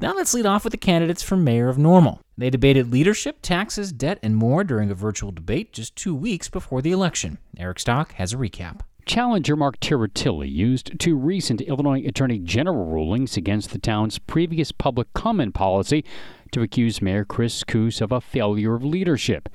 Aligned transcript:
Now 0.00 0.14
let's 0.14 0.32
lead 0.32 0.46
off 0.46 0.64
with 0.64 0.70
the 0.70 0.78
candidates 0.78 1.22
for 1.22 1.36
mayor 1.36 1.68
of 1.68 1.76
Normal. 1.76 2.22
They 2.38 2.48
debated 2.48 2.90
leadership, 2.90 3.40
taxes, 3.42 3.92
debt, 3.92 4.18
and 4.22 4.34
more 4.34 4.64
during 4.64 4.90
a 4.90 4.94
virtual 4.94 5.30
debate 5.30 5.74
just 5.74 5.94
two 5.94 6.14
weeks 6.14 6.48
before 6.48 6.80
the 6.80 6.90
election. 6.90 7.36
Eric 7.58 7.80
Stock 7.80 8.14
has 8.14 8.32
a 8.32 8.38
recap. 8.38 8.80
Challenger 9.04 9.56
Marc 9.56 9.78
Tiritilli 9.78 10.50
used 10.50 10.98
two 10.98 11.16
recent 11.16 11.60
Illinois 11.60 12.02
Attorney 12.06 12.38
General 12.38 12.86
rulings 12.86 13.36
against 13.36 13.72
the 13.72 13.78
town's 13.78 14.18
previous 14.18 14.72
public 14.72 15.12
comment 15.12 15.52
policy 15.52 16.02
to 16.52 16.62
accuse 16.62 17.02
Mayor 17.02 17.26
Chris 17.26 17.62
Koos 17.62 18.00
of 18.00 18.10
a 18.10 18.22
failure 18.22 18.74
of 18.74 18.82
leadership. 18.82 19.50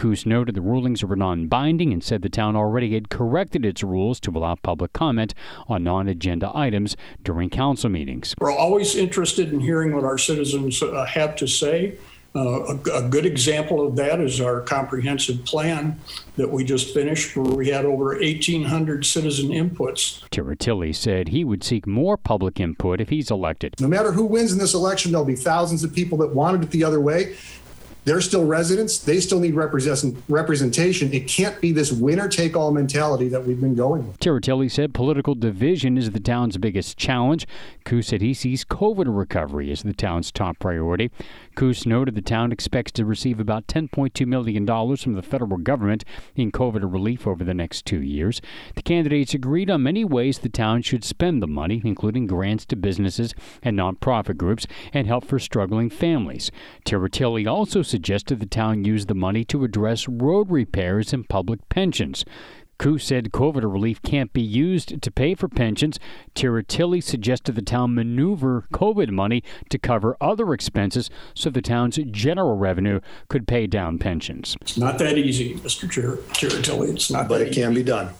Koos 0.00 0.24
noted 0.24 0.54
the 0.54 0.62
rulings 0.62 1.04
were 1.04 1.14
non 1.14 1.46
binding 1.46 1.92
and 1.92 2.02
said 2.02 2.22
the 2.22 2.30
town 2.30 2.56
already 2.56 2.94
had 2.94 3.10
corrected 3.10 3.66
its 3.66 3.82
rules 3.82 4.18
to 4.20 4.30
allow 4.30 4.54
public 4.54 4.94
comment 4.94 5.34
on 5.68 5.84
non 5.84 6.08
agenda 6.08 6.50
items 6.54 6.96
during 7.22 7.50
council 7.50 7.90
meetings. 7.90 8.34
We're 8.40 8.50
always 8.50 8.96
interested 8.96 9.52
in 9.52 9.60
hearing 9.60 9.94
what 9.94 10.04
our 10.04 10.16
citizens 10.16 10.82
uh, 10.82 11.04
have 11.04 11.36
to 11.36 11.46
say. 11.46 11.98
Uh, 12.34 12.76
a, 12.76 12.78
a, 12.94 13.08
good 13.08 13.26
example 13.26 13.84
of 13.84 13.96
that 13.96 14.20
is 14.20 14.40
our 14.40 14.60
comprehensive 14.60 15.44
plan 15.44 15.98
that 16.36 16.48
we 16.48 16.62
just 16.62 16.94
finished, 16.94 17.36
where 17.36 17.52
we 17.52 17.68
had 17.68 17.84
over 17.84 18.14
1,800 18.14 19.04
citizen 19.04 19.48
inputs. 19.48 20.22
Tiritilli 20.30 20.94
said 20.94 21.28
he 21.28 21.42
would 21.42 21.64
seek 21.64 21.88
more 21.88 22.16
public 22.16 22.60
input 22.60 23.00
if 23.00 23.08
he's 23.08 23.32
elected. 23.32 23.74
No 23.80 23.88
matter 23.88 24.12
who 24.12 24.24
wins 24.24 24.52
in 24.52 24.58
this 24.58 24.74
election, 24.74 25.10
there'll 25.10 25.26
be 25.26 25.34
thousands 25.34 25.82
of 25.82 25.92
people 25.92 26.16
that 26.18 26.32
wanted 26.32 26.62
it 26.62 26.70
the 26.70 26.84
other 26.84 27.00
way. 27.00 27.34
They're 28.04 28.20
still 28.20 28.46
residents. 28.46 28.98
They 28.98 29.20
still 29.20 29.40
need 29.40 29.54
represent- 29.54 30.16
representation. 30.28 31.12
It 31.12 31.26
can't 31.26 31.60
be 31.60 31.72
this 31.72 31.92
winner 31.92 32.28
take 32.28 32.56
all 32.56 32.70
mentality 32.70 33.28
that 33.28 33.46
we've 33.46 33.60
been 33.60 33.74
going 33.74 34.06
with. 34.06 34.18
Tiritilli 34.18 34.70
said 34.70 34.94
political 34.94 35.34
division 35.34 35.98
is 35.98 36.10
the 36.10 36.20
town's 36.20 36.56
biggest 36.56 36.96
challenge. 36.96 37.46
Koos 37.84 38.08
said 38.08 38.20
he 38.20 38.34
sees 38.34 38.64
COVID 38.64 39.06
recovery 39.06 39.70
as 39.70 39.82
the 39.82 39.92
town's 39.92 40.32
top 40.32 40.58
priority. 40.58 41.10
Koos 41.54 41.84
noted 41.84 42.14
the 42.14 42.22
town 42.22 42.52
expects 42.52 42.92
to 42.92 43.04
receive 43.04 43.38
about 43.38 43.66
$10.2 43.66 44.26
million 44.26 44.66
from 44.96 45.14
the 45.14 45.22
federal 45.22 45.58
government 45.58 46.04
in 46.34 46.50
COVID 46.50 46.90
relief 46.90 47.26
over 47.26 47.44
the 47.44 47.54
next 47.54 47.84
two 47.84 48.00
years. 48.00 48.40
The 48.76 48.82
candidates 48.82 49.34
agreed 49.34 49.70
on 49.70 49.82
many 49.82 50.04
ways 50.04 50.38
the 50.38 50.48
town 50.48 50.82
should 50.82 51.04
spend 51.04 51.42
the 51.42 51.46
money, 51.46 51.82
including 51.84 52.26
grants 52.26 52.64
to 52.66 52.76
businesses 52.76 53.34
and 53.62 53.78
nonprofit 53.78 54.36
groups 54.36 54.66
and 54.92 55.06
help 55.06 55.24
for 55.24 55.38
struggling 55.38 55.90
families. 55.90 56.50
Tiritilli 56.84 57.46
also 57.46 57.82
suggested 57.90 58.40
the 58.40 58.46
town 58.46 58.84
use 58.84 59.06
the 59.06 59.14
money 59.14 59.44
to 59.44 59.64
address 59.64 60.08
road 60.08 60.50
repairs 60.50 61.12
and 61.12 61.28
public 61.28 61.68
pensions. 61.68 62.24
Koos 62.78 63.04
said 63.04 63.30
COVID 63.30 63.62
relief 63.70 64.00
can't 64.00 64.32
be 64.32 64.40
used 64.40 65.02
to 65.02 65.10
pay 65.10 65.34
for 65.34 65.48
pensions. 65.48 65.98
Tiritilli 66.34 67.02
suggested 67.02 67.54
the 67.54 67.60
town 67.60 67.94
maneuver 67.94 68.64
COVID 68.72 69.10
money 69.10 69.42
to 69.68 69.78
cover 69.78 70.16
other 70.18 70.54
expenses 70.54 71.10
so 71.34 71.50
the 71.50 71.60
town's 71.60 71.98
general 72.10 72.56
revenue 72.56 73.00
could 73.28 73.46
pay 73.46 73.66
down 73.66 73.98
pensions. 73.98 74.56
It's 74.62 74.78
not 74.78 74.96
that 74.98 75.18
easy, 75.18 75.56
Mr. 75.56 75.86
Tiritilli. 75.86 76.94
It's 76.94 77.10
not 77.10 77.28
But 77.28 77.42
it 77.42 77.52
can 77.52 77.74
be 77.74 77.82
done 77.82 78.14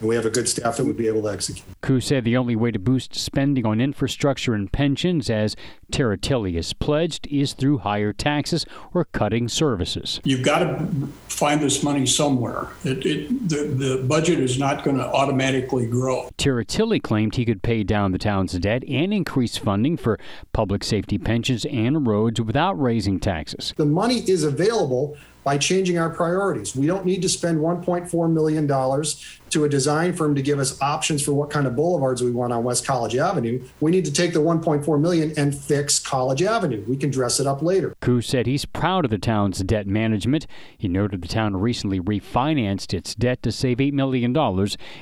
and 0.00 0.08
we 0.08 0.14
have 0.14 0.26
a 0.26 0.30
good 0.30 0.48
staff 0.48 0.76
that 0.76 0.84
would 0.84 0.96
be 0.96 1.08
able 1.08 1.22
to 1.22 1.28
execute. 1.28 1.64
Koos 1.88 2.04
said 2.04 2.24
the 2.24 2.36
only 2.36 2.54
way 2.54 2.70
to 2.70 2.78
boost 2.78 3.14
spending 3.14 3.64
on 3.64 3.80
infrastructure 3.80 4.52
and 4.52 4.70
pensions, 4.70 5.30
as 5.30 5.56
Tiritilli 5.90 6.54
has 6.56 6.74
pledged, 6.74 7.26
is 7.28 7.54
through 7.54 7.78
higher 7.78 8.12
taxes 8.12 8.66
or 8.92 9.06
cutting 9.06 9.48
services. 9.48 10.20
You've 10.22 10.44
got 10.44 10.58
to 10.58 10.86
find 11.28 11.62
this 11.62 11.82
money 11.82 12.04
somewhere. 12.04 12.66
It, 12.84 13.06
it, 13.06 13.48
the, 13.48 13.56
the 13.56 14.04
budget 14.06 14.38
is 14.38 14.58
not 14.58 14.84
going 14.84 14.98
to 14.98 15.06
automatically 15.06 15.86
grow. 15.86 16.28
Tiritilli 16.36 17.02
claimed 17.02 17.36
he 17.36 17.46
could 17.46 17.62
pay 17.62 17.84
down 17.84 18.12
the 18.12 18.18
town's 18.18 18.52
debt 18.52 18.84
and 18.86 19.14
increase 19.14 19.56
funding 19.56 19.96
for 19.96 20.20
public 20.52 20.84
safety 20.84 21.16
pensions 21.16 21.64
and 21.64 22.06
roads 22.06 22.38
without 22.38 22.78
raising 22.78 23.18
taxes. 23.18 23.72
The 23.78 23.86
money 23.86 24.18
is 24.28 24.44
available 24.44 25.16
by 25.48 25.56
changing 25.56 25.98
our 25.98 26.10
priorities. 26.10 26.76
We 26.76 26.86
don't 26.86 27.06
need 27.06 27.22
to 27.22 27.28
spend 27.30 27.58
$1.4 27.58 28.30
million 28.30 28.68
to 28.68 29.64
a 29.64 29.68
design 29.68 30.12
firm 30.12 30.34
to 30.34 30.42
give 30.42 30.58
us 30.58 30.78
options 30.82 31.22
for 31.22 31.32
what 31.32 31.48
kind 31.48 31.66
of 31.66 31.74
boulevards 31.78 32.24
we 32.24 32.32
want 32.32 32.52
on 32.52 32.64
West 32.64 32.84
College 32.84 33.14
Avenue. 33.14 33.64
We 33.78 33.92
need 33.92 34.04
to 34.04 34.12
take 34.12 34.32
the 34.32 34.40
1.4 34.40 35.00
million 35.00 35.32
and 35.36 35.56
fix 35.56 36.00
College 36.00 36.42
Avenue. 36.42 36.84
We 36.88 36.96
can 36.96 37.10
dress 37.10 37.38
it 37.38 37.46
up 37.46 37.62
later. 37.62 37.94
Koos 38.00 38.26
said 38.26 38.46
he's 38.46 38.64
proud 38.64 39.04
of 39.04 39.12
the 39.12 39.18
town's 39.18 39.60
debt 39.60 39.86
management. 39.86 40.48
He 40.76 40.88
noted 40.88 41.22
the 41.22 41.28
town 41.28 41.56
recently 41.56 42.00
refinanced 42.00 42.92
its 42.92 43.14
debt 43.14 43.44
to 43.44 43.52
save 43.52 43.78
$8 43.78 43.92
million 43.92 44.36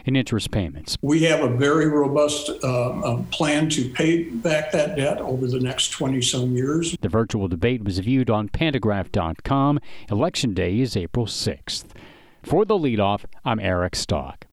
in 0.04 0.16
interest 0.16 0.50
payments. 0.50 0.98
We 1.00 1.22
have 1.22 1.40
a 1.40 1.48
very 1.48 1.88
robust 1.88 2.50
uh, 2.62 3.22
plan 3.30 3.70
to 3.70 3.88
pay 3.88 4.24
back 4.24 4.70
that 4.72 4.96
debt 4.96 5.18
over 5.18 5.46
the 5.46 5.60
next 5.60 5.88
20 5.90 6.20
some 6.20 6.54
years. 6.54 6.94
The 7.00 7.08
virtual 7.08 7.48
debate 7.48 7.84
was 7.84 7.98
viewed 8.00 8.28
on 8.28 8.50
pantagraph.com. 8.50 9.80
Election 10.10 10.52
Day 10.52 10.80
is 10.80 10.94
April 10.94 11.24
6th. 11.24 11.86
For 12.42 12.66
the 12.66 12.74
leadoff, 12.74 13.24
I'm 13.46 13.58
Eric 13.58 13.96
Stock. 13.96 14.44